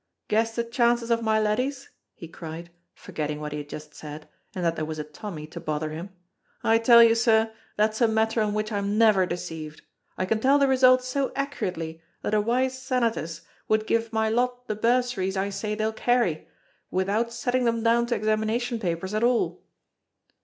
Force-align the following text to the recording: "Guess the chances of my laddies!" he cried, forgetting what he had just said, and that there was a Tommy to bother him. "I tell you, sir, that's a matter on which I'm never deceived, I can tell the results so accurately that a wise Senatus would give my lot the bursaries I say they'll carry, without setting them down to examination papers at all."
"Guess 0.29 0.55
the 0.55 0.63
chances 0.63 1.11
of 1.11 1.21
my 1.21 1.39
laddies!" 1.39 1.91
he 2.15 2.27
cried, 2.27 2.71
forgetting 2.95 3.39
what 3.39 3.51
he 3.51 3.59
had 3.59 3.69
just 3.69 3.93
said, 3.93 4.27
and 4.55 4.65
that 4.65 4.75
there 4.75 4.83
was 4.83 4.97
a 4.97 5.03
Tommy 5.03 5.45
to 5.45 5.59
bother 5.59 5.91
him. 5.91 6.09
"I 6.63 6.79
tell 6.79 7.03
you, 7.03 7.13
sir, 7.13 7.53
that's 7.77 8.01
a 8.01 8.07
matter 8.07 8.41
on 8.41 8.55
which 8.55 8.71
I'm 8.71 8.97
never 8.97 9.27
deceived, 9.27 9.83
I 10.17 10.25
can 10.25 10.39
tell 10.39 10.57
the 10.57 10.67
results 10.67 11.07
so 11.07 11.31
accurately 11.35 12.01
that 12.23 12.33
a 12.33 12.41
wise 12.41 12.81
Senatus 12.81 13.41
would 13.67 13.85
give 13.85 14.11
my 14.11 14.27
lot 14.27 14.67
the 14.67 14.73
bursaries 14.75 15.37
I 15.37 15.51
say 15.51 15.75
they'll 15.75 15.93
carry, 15.93 16.47
without 16.89 17.31
setting 17.31 17.65
them 17.65 17.83
down 17.83 18.07
to 18.07 18.15
examination 18.15 18.79
papers 18.79 19.13
at 19.13 19.23
all." 19.23 19.61